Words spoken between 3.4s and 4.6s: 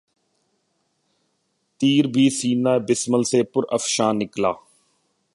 پر افشاں نکلا